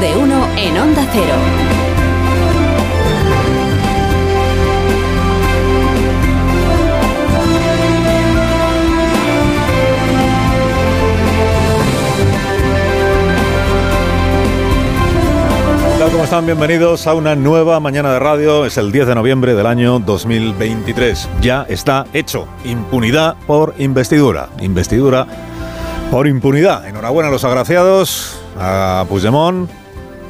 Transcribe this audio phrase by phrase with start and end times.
[0.00, 1.34] De uno en Onda Cero.
[16.12, 16.44] ¿Cómo están?
[16.44, 18.66] Bienvenidos a una nueva mañana de radio.
[18.66, 21.28] Es el 10 de noviembre del año 2023.
[21.40, 22.46] Ya está hecho.
[22.66, 24.50] Impunidad por investidura.
[24.60, 25.26] Investidura
[26.10, 26.86] por impunidad.
[26.86, 29.70] Enhorabuena a los agraciados, a Puigdemont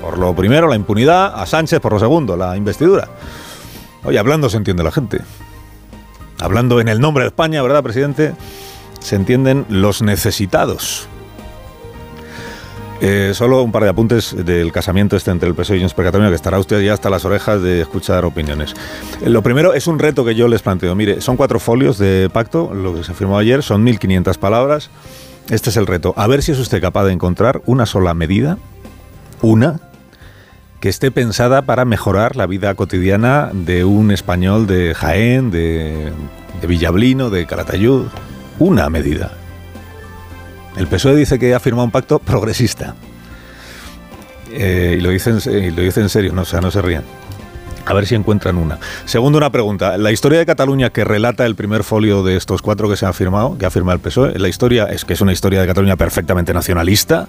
[0.06, 3.08] por lo primero, la impunidad, a Sánchez por lo segundo, la investidura.
[4.04, 5.18] Oye, hablando se entiende la gente.
[6.38, 8.32] Hablando en el nombre de España, ¿verdad, presidente?
[9.00, 11.08] Se entienden los necesitados.
[13.00, 16.12] Eh, solo un par de apuntes del casamiento este entre el PSOE y Junts per
[16.12, 18.74] que estará usted ya hasta las orejas de escuchar opiniones.
[19.22, 20.94] Eh, lo primero es un reto que yo les planteo.
[20.94, 24.88] Mire, son cuatro folios de pacto, lo que se firmó ayer, son 1.500 palabras.
[25.50, 26.14] Este es el reto.
[26.16, 28.56] A ver si es usted capaz de encontrar una sola medida,
[29.42, 29.80] una,
[30.86, 36.12] que esté pensada para mejorar la vida cotidiana de un español de Jaén, de,
[36.64, 38.04] Villablino, de Calatayud.
[38.60, 39.32] Una medida.
[40.76, 42.94] El PSOE dice que ha firmado un pacto progresista.
[44.52, 47.02] Eh, y, lo dicen, lo dice en serio, no, o sea, no se rían.
[47.84, 48.78] A ver si encuentran una.
[49.06, 49.98] Segundo, una pregunta.
[49.98, 53.14] La historia de Cataluña que relata el primer folio de estos cuatro que se han
[53.14, 55.96] firmado, que ha firmado el PSOE, la historia es que es una historia de Cataluña
[55.96, 57.26] perfectamente nacionalista.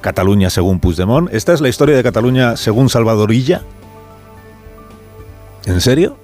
[0.00, 1.32] Cataluña según Puigdemont.
[1.32, 3.62] ¿Esta es la historia de Cataluña según Salvadorilla?
[5.66, 6.16] ¿En serio?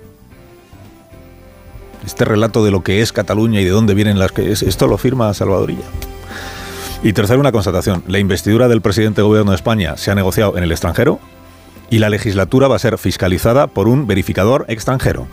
[2.05, 4.87] Este relato de lo que es Cataluña y de dónde vienen las que es, esto
[4.87, 5.85] lo firma Salvadorilla.
[7.03, 8.03] Y tercero, una constatación.
[8.07, 11.21] La investidura del presidente de gobierno de España se ha negociado en el extranjero
[11.91, 15.27] y la legislatura va a ser fiscalizada por un verificador extranjero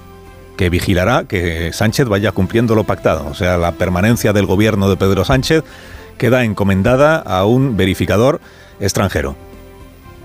[0.57, 3.25] que vigilará que Sánchez vaya cumpliendo lo pactado.
[3.27, 5.63] O sea, la permanencia del gobierno de Pedro Sánchez
[6.17, 8.41] queda encomendada a un verificador
[8.79, 9.35] extranjero.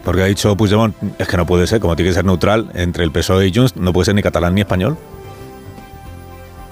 [0.05, 3.05] Porque ha dicho Puigdemont, es que no puede ser, como tiene que ser neutral entre
[3.05, 4.97] el PSOE y Junts, no puede ser ni catalán ni español.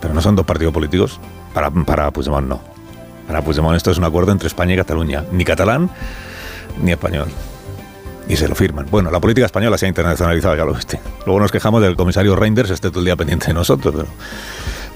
[0.00, 1.20] Pero no son dos partidos políticos.
[1.52, 2.60] Para, para Puigdemont no.
[3.26, 5.24] Para Puigdemont esto es un acuerdo entre España y Cataluña.
[5.32, 5.90] Ni catalán
[6.80, 7.28] ni español.
[8.28, 8.86] Y se lo firman.
[8.90, 11.00] Bueno, la política española se ha internacionalizado, ya lo viste.
[11.26, 14.08] Luego nos quejamos del comisario Reinders, esté todo el día pendiente de nosotros, pero...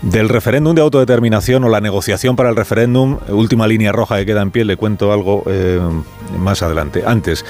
[0.03, 4.41] Del referéndum de autodeterminación o la negociación para el referéndum, última línea roja que queda
[4.41, 5.79] en pie, le cuento algo eh,
[6.39, 7.03] más adelante.
[7.07, 7.45] Antes,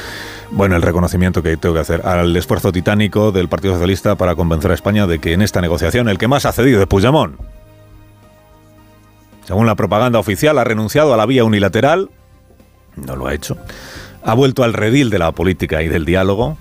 [0.50, 4.72] bueno, el reconocimiento que tengo que hacer al esfuerzo titánico del Partido Socialista para convencer
[4.72, 7.36] a España de que en esta negociación el que más ha cedido es Puigdemont.
[9.44, 12.10] Según la propaganda oficial, ha renunciado a la vía unilateral,
[12.96, 13.58] no lo ha hecho,
[14.24, 16.58] ha vuelto al redil de la política y del diálogo,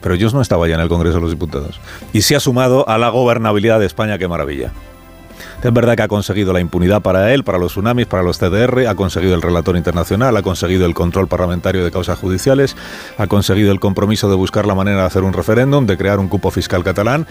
[0.00, 1.80] pero yo no estaba ya en el Congreso de los Diputados,
[2.12, 4.72] y se ha sumado a la gobernabilidad de España, qué maravilla.
[5.62, 8.86] Es verdad que ha conseguido la impunidad para él, para los tsunamis, para los CDR,
[8.86, 12.76] ha conseguido el relator internacional, ha conseguido el control parlamentario de causas judiciales,
[13.18, 16.28] ha conseguido el compromiso de buscar la manera de hacer un referéndum, de crear un
[16.28, 17.26] cupo fiscal catalán.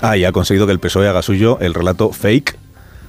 [0.00, 2.58] Ah, y ha conseguido que el PSOE haga suyo el relato fake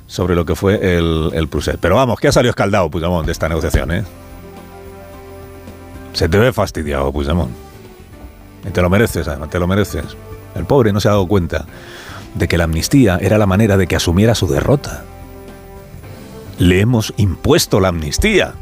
[0.06, 1.80] sobre lo que fue el, el Prusset.
[1.80, 4.04] Pero vamos, que ha salido escaldado Puigdemont de esta negociación, ¿eh?
[6.14, 7.52] Se te ve fastidiado, Puigdemont.
[8.68, 10.06] Y te lo mereces, además, te lo mereces.
[10.54, 11.66] El pobre no se ha dado cuenta
[12.36, 15.04] de que la amnistía era la manera de que asumiera su derrota.
[16.60, 18.54] Le hemos impuesto la amnistía.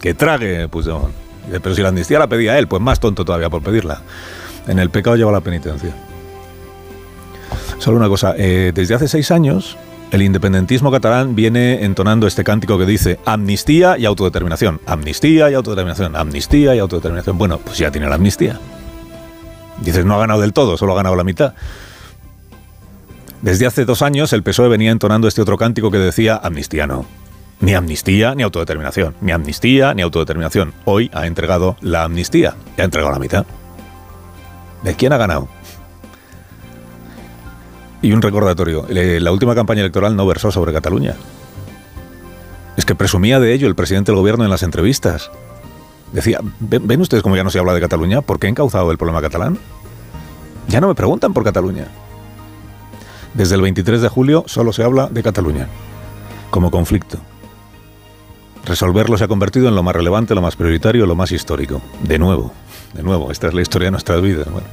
[0.00, 1.12] Que trague, Puigdemont.
[1.50, 4.02] Pero si la amnistía la pedía él, pues más tonto todavía por pedirla.
[4.66, 5.94] En el pecado lleva la penitencia.
[7.78, 9.76] Solo una cosa, eh, desde hace seis años
[10.10, 16.14] el independentismo catalán viene entonando este cántico que dice amnistía y autodeterminación, amnistía y autodeterminación,
[16.14, 17.36] amnistía y autodeterminación.
[17.36, 18.60] Bueno, pues ya tiene la amnistía.
[19.82, 21.54] Dices, no ha ganado del todo, solo ha ganado la mitad.
[23.44, 27.04] Desde hace dos años el PSOE venía entonando este otro cántico que decía amnistía no.
[27.60, 29.16] Ni amnistía ni autodeterminación.
[29.20, 30.72] Ni amnistía ni autodeterminación.
[30.86, 32.56] Hoy ha entregado la amnistía.
[32.78, 33.44] Y ha entregado la mitad.
[34.82, 35.48] ¿De quién ha ganado?
[38.00, 38.86] Y un recordatorio.
[38.88, 41.14] La última campaña electoral no versó sobre Cataluña.
[42.78, 45.30] Es que presumía de ello el presidente del gobierno en las entrevistas.
[46.12, 48.22] Decía, ¿ven, ustedes cómo ya no se habla de Cataluña?
[48.22, 49.58] ¿Por qué ha encauzado el problema catalán?
[50.68, 51.88] Ya no me preguntan por Cataluña.
[53.34, 55.68] Desde el 23 de julio solo se habla de Cataluña,
[56.50, 57.18] como conflicto.
[58.64, 61.82] Resolverlo se ha convertido en lo más relevante, lo más prioritario, lo más histórico.
[62.02, 62.52] De nuevo,
[62.94, 64.48] de nuevo, esta es la historia de nuestras vidas.
[64.50, 64.66] Bueno.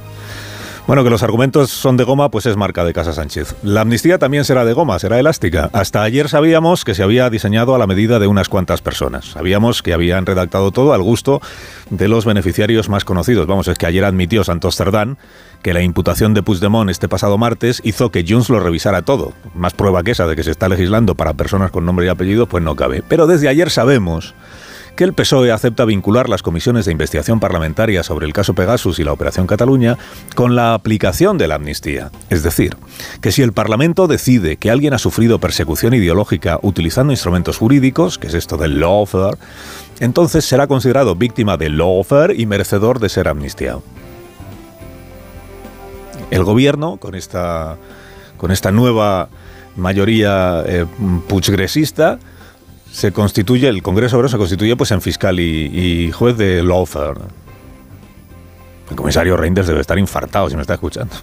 [0.84, 3.54] Bueno, que los argumentos son de goma, pues es marca de Casa Sánchez.
[3.62, 5.70] La amnistía también será de goma, será elástica.
[5.72, 9.26] Hasta ayer sabíamos que se había diseñado a la medida de unas cuantas personas.
[9.26, 11.40] Sabíamos que habían redactado todo al gusto
[11.90, 13.46] de los beneficiarios más conocidos.
[13.46, 15.18] Vamos, es que ayer admitió Santos Cerdán
[15.62, 19.34] que la imputación de Puigdemont este pasado martes hizo que Junts lo revisara todo.
[19.54, 22.46] Más prueba que esa de que se está legislando para personas con nombre y apellido,
[22.46, 23.04] pues no cabe.
[23.06, 24.34] Pero desde ayer sabemos
[24.96, 29.04] que el PSOE acepta vincular las comisiones de investigación parlamentaria sobre el caso Pegasus y
[29.04, 29.96] la Operación Cataluña
[30.34, 32.10] con la aplicación de la amnistía.
[32.28, 32.76] Es decir,
[33.20, 38.26] que si el Parlamento decide que alguien ha sufrido persecución ideológica utilizando instrumentos jurídicos, que
[38.26, 39.38] es esto del lawfare,
[40.00, 43.82] entonces será considerado víctima de lawfare y merecedor de ser amnistiado.
[46.30, 47.76] El gobierno, con esta,
[48.36, 49.28] con esta nueva
[49.76, 50.86] mayoría eh,
[51.28, 52.18] puchgresista,
[52.92, 57.20] se constituye, el Congreso ahora se constituye pues en fiscal y, juez de lawfare.
[58.90, 61.14] El comisario Reinders debe estar infartado si me está escuchando.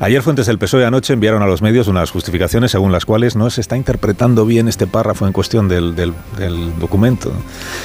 [0.00, 3.48] Ayer fuentes del PSOE anoche enviaron a los medios unas justificaciones según las cuales no
[3.48, 5.94] se está interpretando bien este párrafo en cuestión del,
[6.80, 7.32] documento.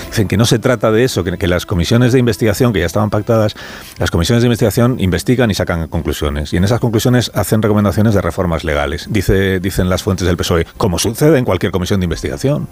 [0.08, 2.88] Dicen que no se trata de eso, que, que, las comisiones de investigación que ya
[2.88, 3.56] estaban pactadas,
[4.00, 6.52] las comisiones de investigación investigan y sacan conclusiones.
[6.52, 9.08] Y en esas conclusiones hacen recomendaciones de reformas legales.
[9.10, 12.68] Dice, dicen las fuentes del PSOE, como sucede en cualquier comisión de investigación.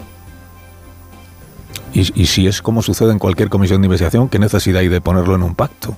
[1.93, 4.99] Y, y si es como sucede en cualquier comisión de investigación, ¿qué necesidad hay de
[4.99, 5.95] ponerlo en un pacto?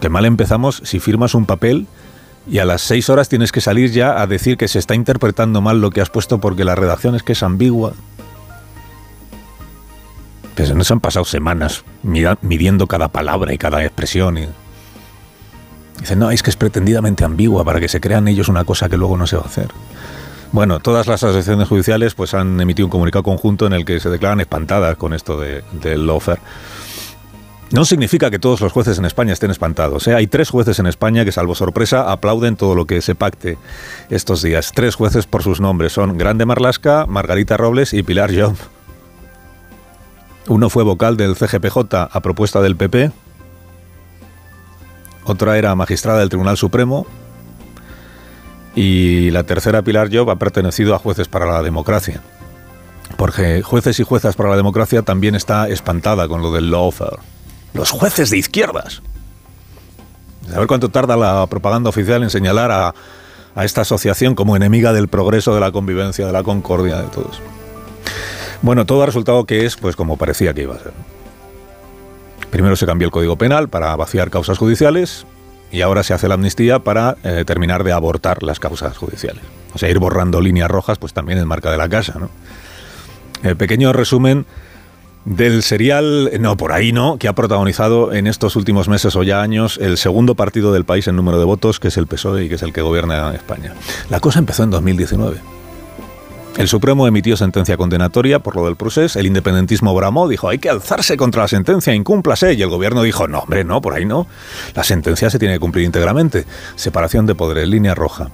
[0.00, 1.86] Que mal empezamos si firmas un papel
[2.50, 5.60] y a las seis horas tienes que salir ya a decir que se está interpretando
[5.60, 7.92] mal lo que has puesto porque la redacción es que es ambigua.
[10.54, 14.38] Que se nos han pasado semanas midiendo cada palabra y cada expresión.
[14.38, 14.48] Y...
[16.00, 18.96] Dicen, no, es que es pretendidamente ambigua para que se crean ellos una cosa que
[18.96, 19.68] luego no se va a hacer.
[20.50, 24.08] Bueno, todas las asociaciones judiciales pues han emitido un comunicado conjunto en el que se
[24.08, 26.38] declaran espantadas con esto del de, offer.
[27.70, 30.06] No significa que todos los jueces en España estén espantados.
[30.08, 30.14] ¿eh?
[30.14, 33.58] Hay tres jueces en España que, salvo sorpresa, aplauden todo lo que se pacte
[34.08, 34.72] estos días.
[34.74, 38.56] Tres jueces por sus nombres son Grande Marlasca, Margarita Robles y Pilar Job.
[40.46, 43.12] Uno fue vocal del CGPJ a propuesta del PP.
[45.24, 47.06] Otra era magistrada del Tribunal Supremo.
[48.74, 52.22] Y la tercera, Pilar Job, ha pertenecido a Jueces para la Democracia.
[53.18, 57.18] Porque Jueces y Juezas para la Democracia también está espantada con lo del lawfare
[57.74, 59.02] los jueces de izquierdas.
[60.54, 62.94] A ver cuánto tarda la propaganda oficial en señalar a,
[63.62, 67.40] esta asociación como enemiga del progreso, de la convivencia, de la concordia, de todos.
[68.62, 70.92] Bueno, todo ha resultado que es pues como parecía que iba a ser.
[72.50, 75.26] Primero se cambió el Código Penal para vaciar causas judiciales
[75.70, 79.42] y ahora se hace la amnistía para eh, terminar de abortar las causas judiciales.
[79.74, 82.14] O sea, ir borrando líneas rojas pues también en marca de la casa.
[82.18, 82.30] ¿no?
[83.42, 84.46] El pequeño resumen
[85.28, 89.42] del serial, no, por ahí no, que ha protagonizado en estos últimos meses o ya
[89.42, 92.48] años el segundo partido del país en número de votos, que es el PSOE y
[92.48, 93.74] que es el que gobierna España.
[94.08, 95.38] La cosa empezó en 2019.
[96.56, 100.70] El Supremo emitió sentencia condenatoria por lo del procés, el independentismo bramó, dijo hay que
[100.70, 104.26] alzarse contra la sentencia, incúmplase, y el gobierno dijo no, hombre, no, por ahí no.
[104.74, 106.46] La sentencia se tiene que cumplir íntegramente.
[106.74, 108.30] Separación de poderes, línea roja.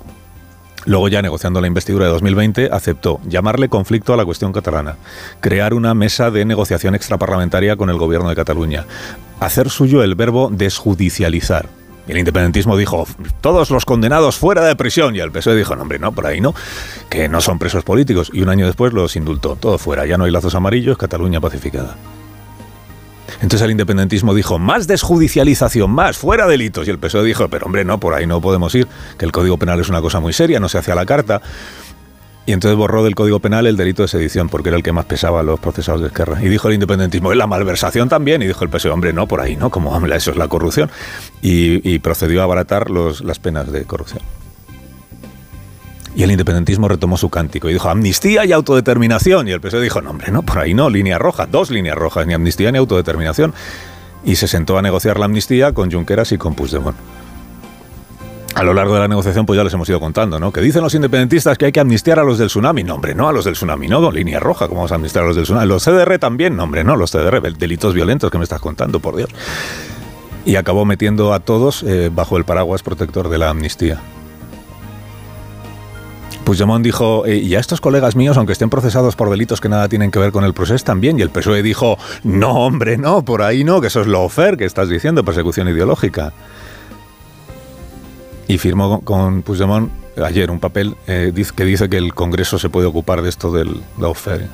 [0.87, 4.97] Luego ya negociando la investidura de 2020 aceptó llamarle conflicto a la cuestión catalana,
[5.41, 8.85] crear una mesa de negociación extraparlamentaria con el gobierno de Cataluña,
[9.41, 11.69] hacer suyo el verbo desjudicializar.
[12.07, 13.07] el independentismo dijo,
[13.41, 15.17] todos los condenados fuera de prisión.
[15.17, 16.55] Y el PSOE dijo, no, hombre, no, por ahí no,
[17.09, 18.31] que no son presos políticos.
[18.33, 21.97] Y un año después los indultó, todo fuera, ya no hay lazos amarillos, Cataluña pacificada.
[23.37, 26.87] Entonces el independentismo dijo, más desjudicialización, más, fuera delitos.
[26.87, 28.87] Y el PSOE dijo, pero hombre, no, por ahí no podemos ir,
[29.19, 31.43] que el Código Penal es una cosa muy seria, no se hace a la carta.
[32.47, 35.07] Y entonces borró del Código Penal el delito de sedición, porque era el que más
[35.07, 36.43] pesaba a los procesados de izquierda.
[36.43, 38.43] Y dijo el independentismo, es la malversación también.
[38.43, 40.91] Y dijo el PSOE, hombre, no, por ahí no, como eso es la corrupción.
[41.41, 44.21] Y, procedió a abaratar las penas de corrupción.
[46.17, 49.49] Y el independentismo retomó su cántico y dijo amnistía y autodeterminación.
[49.49, 52.27] Y el PSOE dijo, no, hombre, no, por ahí no, línea roja, dos líneas rojas,
[52.27, 53.53] ni amnistía ni autodeterminación.
[54.25, 56.97] Y se sentó a negociar la amnistía con Junqueras y con Puigdemont.
[58.55, 60.53] A lo largo de la negociación, pues ya les hemos ido contando, ¿no?
[60.53, 62.85] Que dicen los independentistas que hay que amnistiar a los del tsunami.
[62.85, 65.27] No, hombre, no, a los del tsunami, no, línea roja, ¿cómo vamos a amnistiar a
[65.27, 65.67] los del tsunami?
[65.67, 69.17] Los CDR también, no, hombre, no, los CDR, delitos violentos que me estás contando, por
[69.17, 69.31] Dios.
[70.45, 74.01] Y acabó metiendo a todos eh, bajo el paraguas protector de la amnistía.
[76.45, 79.89] Puigdemont dijo, eh, y a estos colegas míos, aunque estén procesados por delitos que nada
[79.89, 81.19] tienen que ver con el proceso, también.
[81.19, 84.57] Y el PSOE dijo, no, hombre, no, por ahí no, que eso es lo fair
[84.57, 86.33] que estás diciendo, persecución ideológica.
[88.47, 89.91] Y firmó con Puigdemont
[90.23, 93.81] ayer un papel eh, que dice que el Congreso se puede ocupar de esto del
[93.99, 94.47] lawfare.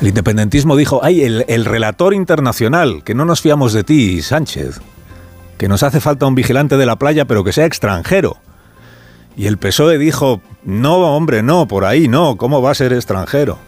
[0.00, 4.80] El independentismo dijo, ay, el relator internacional, que no nos fiamos de ti, Sánchez,
[5.58, 8.38] que nos hace falta un vigilante de la playa, pero que sea extranjero.
[9.36, 13.58] Y el PSOE dijo, no, hombre, no, por ahí no, ¿cómo va a ser extranjero?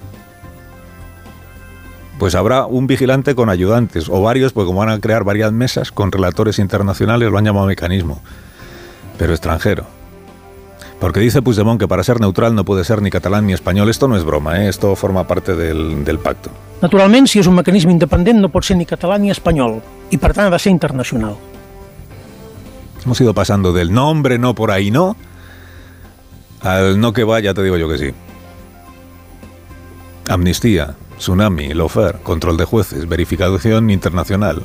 [2.19, 5.91] Pues habrá un vigilante con ayudantes, o varios, porque como van a crear varias mesas
[5.91, 8.21] con relatores internacionales, lo han llamado mecanismo,
[9.19, 9.87] pero extranjero.
[11.01, 13.91] Porque dice Puigdemont que para ser neutral no puede ser ni catalán ni español.
[13.91, 14.69] Esto no es broma, ¿eh?
[14.69, 16.51] esto forma parte del, del pacto.
[16.83, 19.77] Naturalment, si és un mecanisme independent, no pot ser ni català ni espanyol,
[20.11, 21.37] i per tant ha de ser internacional.
[23.05, 25.17] Hemos ido pasando del no, hombre, no, por ahí no,
[26.63, 28.15] al no que va, ya te digo yo que sí.
[30.29, 34.63] Amnistía, tsunami, lofer, control de jueces, verificación internacional,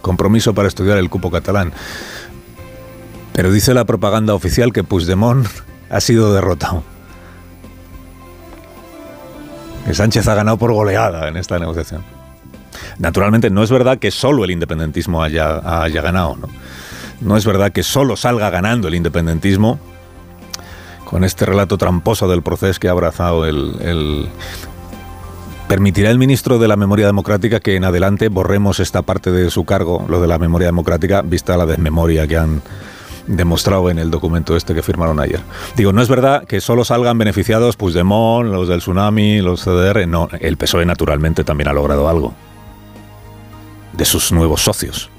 [0.00, 1.72] compromiso para estudiar el cupo catalán.
[3.32, 5.46] Pero dice la propaganda oficial que Puigdemont
[5.90, 6.84] ha sido derrotado.
[9.84, 12.02] Que Sánchez ha ganado por goleada en esta negociación.
[12.98, 16.36] Naturalmente no es verdad que solo el independentismo haya, haya ganado.
[16.36, 16.48] ¿no?
[17.20, 19.78] no es verdad que solo salga ganando el independentismo
[21.04, 24.28] con este relato tramposo del proceso que ha abrazado el,
[25.68, 29.64] ¿Permitirá el ministro de la Memoria Democrática que en adelante borremos esta parte de su
[29.64, 32.62] cargo, lo de la memoria democrática, vista la desmemoria que han
[33.26, 35.40] demostrado en el documento este que firmaron ayer.
[35.76, 40.06] Digo, no es verdad que solo salgan beneficiados Puigdemont, los del tsunami, los CDR.
[40.06, 42.34] No, el PSOE naturalmente también ha logrado algo
[43.92, 45.10] de sus nuevos socios.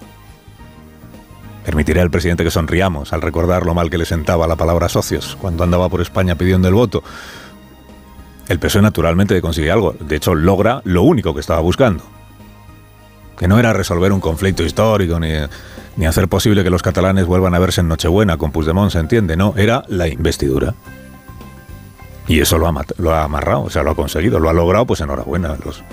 [1.66, 5.36] Permitiré al presidente que sonriamos al recordar lo mal que le sentaba la palabra socios
[5.42, 7.04] cuando andaba por España pidiendo el voto.
[8.48, 9.96] El PSOE naturalmente consigue algo.
[10.00, 12.04] De hecho, logra lo único que estaba buscando.
[13.36, 17.60] Que no era resolver un conflicto histórico ni hacer posible que los catalanes vuelvan a
[17.60, 20.76] verse en Nochebuena con Puigdemont, se entiende, no, era la investidura.
[22.28, 24.86] Y eso lo ha, lo ha amarrado, o sea, lo ha conseguido, lo ha logrado,
[24.86, 25.58] pues enhorabuena.
[25.64, 25.84] Los,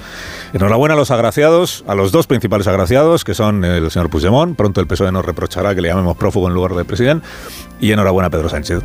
[0.52, 4.80] enhorabuena a los agraciados, a los dos principales agraciados, que son el señor Puigdemont, pronto
[4.80, 7.26] el PSOE nos reprochará que le llamemos prófugo en lugar de presidente,
[7.80, 8.82] y enhorabuena a Pedro Sánchez.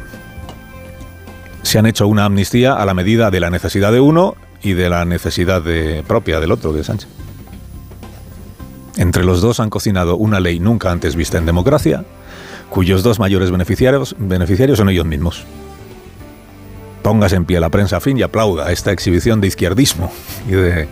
[1.64, 4.90] Se han hecho una amnistía a la medida de la necesidad de uno y de
[4.90, 7.10] la necesidad de, propia del otro, es Sánchez.
[8.96, 12.06] Entre los dos han cocinado una ley nunca antes vista en democracia,
[12.70, 15.44] cuyos dos mayores beneficiarios, beneficiarios son ellos mismos.
[17.04, 20.12] Póngase en pie la prensa fin y aplauda esta exhibición de izquierdismo
[20.48, 20.88] y de,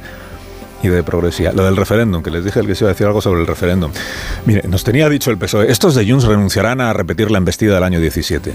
[0.86, 1.51] y de progresía.
[1.51, 3.92] Lo del referéndum, que les dije que se iba a decir algo sobre el referéndum.
[4.46, 7.84] Mire, nos tenía dicho el PSOE, estos de Junts renunciarán a repetir la embestida del
[7.84, 8.54] año 17.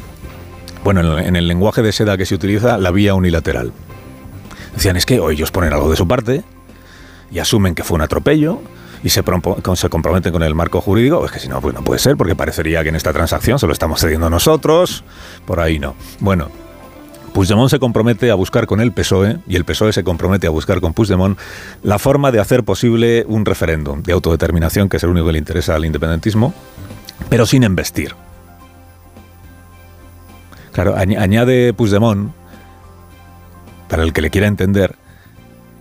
[0.85, 3.73] Bueno, en el lenguaje de seda que se utiliza, la vía unilateral.
[4.75, 6.43] Decían, es que o ellos ponen algo de su parte
[7.31, 8.61] y asumen que fue un atropello,
[9.03, 9.23] y se,
[9.75, 12.35] se comprometen con el marco jurídico, es que si no, pues no puede ser, porque
[12.35, 15.05] parecería que en esta transacción se lo estamos cediendo nosotros,
[15.47, 15.95] por ahí no.
[16.19, 16.51] Bueno,
[17.33, 20.81] Puigdemont se compromete a buscar con el PSOE y el PSOE se compromete a buscar
[20.81, 21.39] con Puigdemont
[21.83, 25.39] la forma de hacer posible un referéndum de autodeterminación, que es el único que le
[25.39, 26.53] interesa al independentismo,
[27.29, 28.15] pero sin embestir.
[30.73, 32.33] Claro, añade Puigdemont,
[33.89, 34.97] para el que le quiera entender,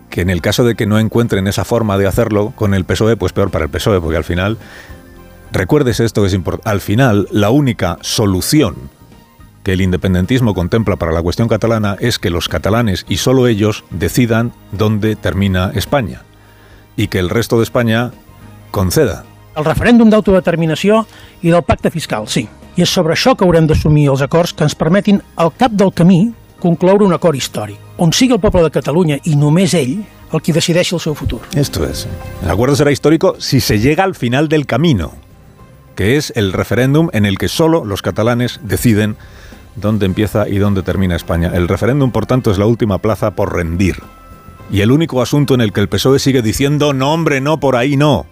[0.09, 3.17] que en el caso de que no encuentren esa forma de hacerlo con el PSOE,
[3.17, 4.57] pues peor para el PSOE, porque al final,
[5.51, 8.75] recuerdes esto que es importante, al final la única solución
[9.63, 13.83] que el independentismo contempla para la cuestión catalana es que los catalanes y solo ellos
[13.89, 16.23] decidan dónde termina España
[16.95, 18.11] y que el resto de España
[18.71, 19.23] conceda.
[19.55, 21.05] El referèndum d'autodeterminació
[21.41, 22.45] i del pacte fiscal, sí.
[22.77, 25.91] I és sobre això que haurem d'assumir els acords que ens permetin, al cap del
[25.91, 29.97] camí, concloure un acord històric, on sigui el poble de Catalunya i només ell
[30.31, 31.41] el qui decideixi el seu futur.
[31.55, 32.07] Esto es.
[32.43, 35.13] El acuerdo será histórico si se llega al final del camino,
[35.95, 39.17] que es el referéndum en el que solo los catalanes deciden
[39.75, 41.51] dónde empieza y dónde termina España.
[41.53, 43.97] El referéndum, por tanto, es la última plaza por rendir.
[44.71, 47.75] Y el único asunto en el que el PSOE sigue diciendo, no hombre, no, por
[47.75, 48.25] ahí no.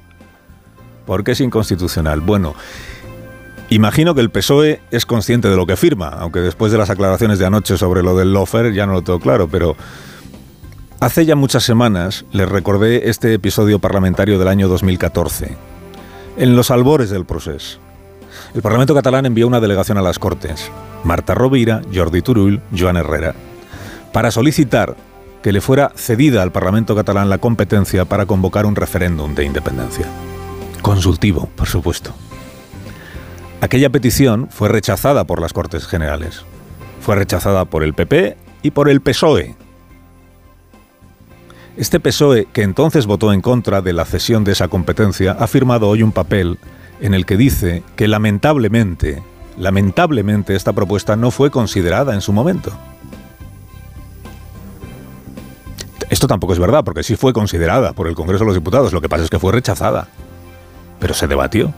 [1.06, 2.22] Porque es inconstitucional.
[2.22, 2.54] Bueno,
[3.70, 7.38] Imagino que el PSOE es consciente de lo que firma, aunque después de las aclaraciones
[7.38, 9.76] de anoche sobre lo del lofer ya no lo tengo claro, pero
[11.02, 15.58] hace ya muchas semanas les recordé este episodio parlamentario del año 2014,
[16.38, 17.80] en los albores del proceso.
[18.58, 20.72] El Parlamento catalán envió una delegación a las Cortes,
[21.04, 23.36] Marta Rovira, Jordi Turull, Joan Herrera,
[24.12, 24.96] para solicitar
[25.44, 30.08] que le fuera cedida al Parlamento catalán la competencia para convocar un referéndum de independencia.
[30.82, 32.16] Consultivo, por supuesto.
[33.62, 36.42] Aquella petición fue rechazada por las Cortes Generales.
[37.00, 39.56] Fue rechazada por el PP y por el PSOE.
[41.78, 45.88] Este PSOE, que entonces votó en contra de la cesión de esa competencia, ha firmado
[45.88, 46.58] hoy un papel
[47.00, 49.24] en el que dice que lamentablemente,
[49.58, 52.72] lamentablemente esta propuesta no fue considerada en su momento.
[56.10, 59.02] Esto tampoco es verdad, porque sí fue considerada por el Congreso de los Diputados, lo
[59.02, 60.08] que pasa es que fue rechazada.
[61.00, 61.74] Pero se debatió.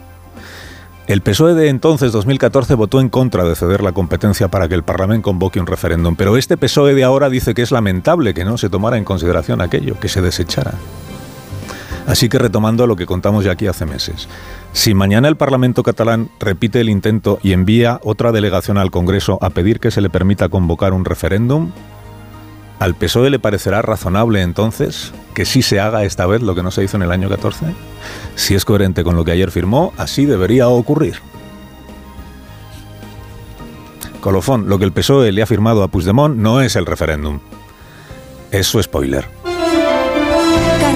[1.07, 4.83] El PSOE de entonces, 2014, votó en contra de ceder la competencia para que el
[4.83, 8.59] Parlamento convoque un referéndum, pero este PSOE de ahora dice que es lamentable que no
[8.59, 10.75] se tomara en consideración aquello, que se desechara.
[12.08, 14.27] Así que retomando lo que contamos ya aquí hace meses,
[14.74, 19.50] si mañana el Parlamento catalán repite el intento y envía otra delegación al Congreso a
[19.50, 21.72] pedir que se le permita convocar un referéndum,
[22.79, 26.72] ¿al PSOE le parecerá razonable entonces que sí se haga esta vez lo que no
[26.72, 27.65] se hizo en el año 14?
[28.36, 31.18] Si es coherente con lo que ayer firmó, así debería ocurrir.
[34.22, 37.39] Colofón, lo que el PSOE le ha firmado a Puigdemont no es el referéndum.
[38.51, 39.38] Es su spoiler.